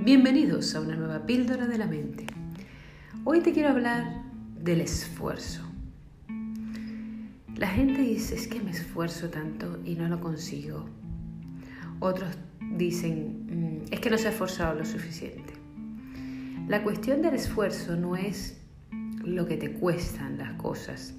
[0.00, 2.24] Bienvenidos a una nueva píldora de la mente.
[3.24, 4.22] Hoy te quiero hablar
[4.56, 5.62] del esfuerzo.
[7.56, 10.88] La gente dice, es que me esfuerzo tanto y no lo consigo.
[11.98, 12.38] Otros
[12.76, 15.54] dicen, mm, es que no se ha esforzado lo suficiente.
[16.68, 18.56] La cuestión del esfuerzo no es
[19.24, 21.12] lo que te cuestan las cosas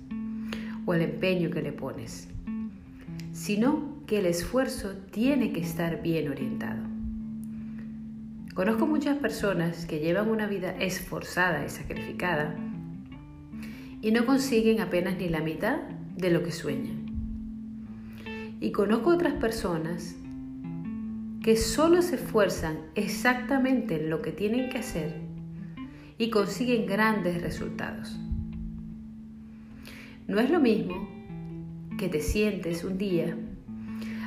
[0.86, 2.30] o el empeño que le pones,
[3.34, 6.98] sino que el esfuerzo tiene que estar bien orientado.
[8.53, 12.55] Conozco muchas personas que llevan una vida esforzada y sacrificada
[14.02, 15.77] y no consiguen apenas ni la mitad
[16.16, 17.05] de lo que sueñan.
[18.59, 20.16] Y conozco otras personas
[21.41, 25.16] que solo se esfuerzan exactamente en lo que tienen que hacer
[26.18, 28.20] y consiguen grandes resultados.
[30.27, 31.07] No es lo mismo
[31.98, 33.38] que te sientes un día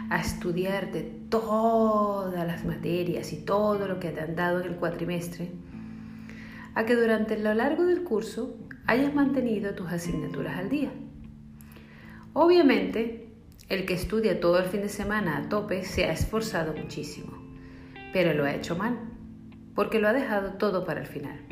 [0.08, 5.50] a estudiarte todas las materias y todo lo que te han dado en el cuatrimestre,
[6.74, 8.54] a que durante lo largo del curso
[8.86, 10.92] hayas mantenido tus asignaturas al día.
[12.34, 13.32] Obviamente,
[13.70, 17.32] el que estudia todo el fin de semana a tope se ha esforzado muchísimo,
[18.12, 18.98] pero lo ha hecho mal,
[19.74, 21.46] porque lo ha dejado todo para el final.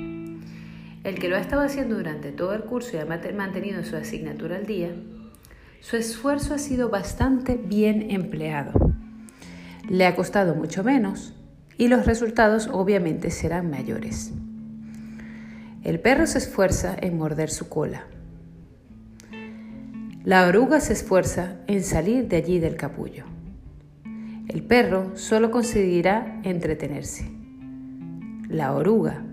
[1.05, 4.57] El que lo ha estado haciendo durante todo el curso y ha mantenido su asignatura
[4.57, 4.91] al día,
[5.81, 8.90] su esfuerzo ha sido bastante bien empleado.
[9.91, 11.35] Le ha costado mucho menos
[11.77, 14.33] y los resultados obviamente serán mayores.
[15.83, 18.05] El perro se esfuerza en morder su cola.
[20.23, 23.25] La oruga se esfuerza en salir de allí del capullo.
[24.47, 27.29] El perro solo conseguirá entretenerse.
[28.49, 29.25] La oruga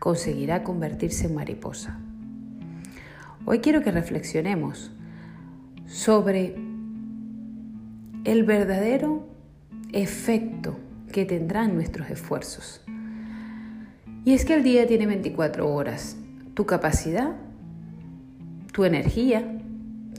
[0.00, 2.00] conseguirá convertirse en mariposa.
[3.44, 4.90] Hoy quiero que reflexionemos
[5.86, 6.56] sobre
[8.24, 9.37] el verdadero
[9.92, 10.78] efecto
[11.12, 12.82] que tendrán nuestros esfuerzos.
[14.24, 16.16] Y es que el día tiene 24 horas.
[16.54, 17.36] Tu capacidad,
[18.72, 19.60] tu energía,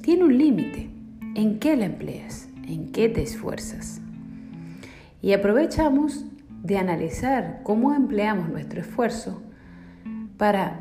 [0.01, 0.89] tiene un límite.
[1.35, 2.49] ¿En qué la empleas?
[2.67, 4.01] ¿En qué te esfuerzas?
[5.21, 6.25] Y aprovechamos
[6.63, 9.41] de analizar cómo empleamos nuestro esfuerzo
[10.37, 10.79] para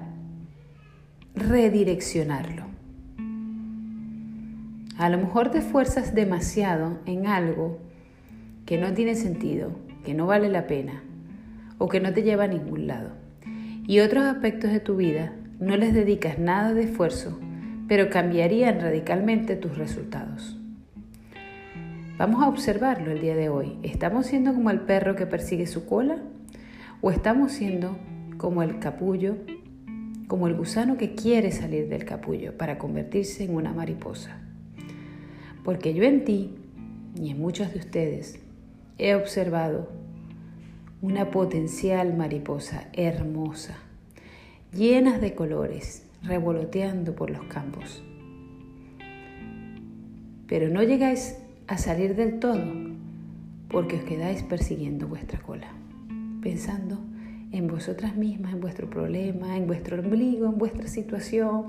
[1.34, 2.64] redireccionarlo.
[4.96, 7.78] A lo mejor te esfuerzas demasiado en algo
[8.68, 9.70] que no tiene sentido,
[10.04, 11.02] que no vale la pena
[11.78, 13.12] o que no te lleva a ningún lado.
[13.86, 17.40] Y otros aspectos de tu vida no les dedicas nada de esfuerzo,
[17.88, 20.58] pero cambiarían radicalmente tus resultados.
[22.18, 23.78] Vamos a observarlo el día de hoy.
[23.82, 26.18] ¿Estamos siendo como el perro que persigue su cola?
[27.00, 27.96] ¿O estamos siendo
[28.36, 29.36] como el capullo,
[30.26, 34.42] como el gusano que quiere salir del capullo para convertirse en una mariposa?
[35.64, 36.54] porque yo en ti
[37.14, 38.40] y en muchos de ustedes
[38.98, 39.88] he observado
[41.00, 43.76] una potencial mariposa hermosa,
[44.72, 48.02] llenas de colores, revoloteando por los campos.
[50.48, 51.38] Pero no llegáis
[51.68, 52.64] a salir del todo
[53.68, 55.68] porque os quedáis persiguiendo vuestra cola,
[56.42, 56.98] pensando
[57.52, 61.66] en vosotras mismas, en vuestro problema, en vuestro ombligo, en vuestra situación,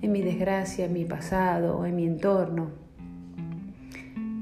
[0.00, 2.70] en mi desgracia, en mi pasado, en mi entorno.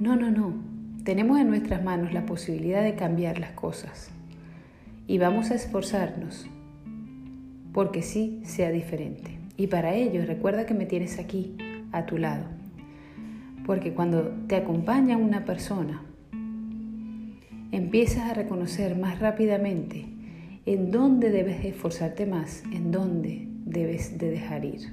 [0.00, 0.77] No, no, no.
[1.08, 4.10] Tenemos en nuestras manos la posibilidad de cambiar las cosas.
[5.06, 6.46] Y vamos a esforzarnos
[7.72, 9.38] porque sí sea diferente.
[9.56, 11.56] Y para ello recuerda que me tienes aquí,
[11.92, 12.44] a tu lado.
[13.64, 16.02] Porque cuando te acompaña una persona,
[17.72, 20.04] empiezas a reconocer más rápidamente
[20.66, 24.92] en dónde debes esforzarte más, en dónde debes de dejar ir.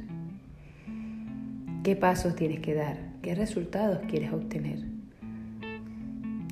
[1.83, 2.99] ¿Qué pasos tienes que dar?
[3.21, 4.94] ¿Qué resultados quieres obtener?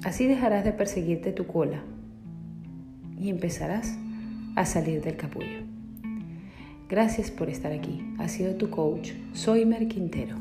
[0.04, 1.82] Así dejarás de perseguirte tu cola
[3.20, 3.98] y empezarás
[4.56, 5.62] a salir del capullo.
[6.90, 8.04] Gracias por estar aquí.
[8.20, 9.12] Ha sido tu coach.
[9.32, 10.36] Soy Mer Quintero.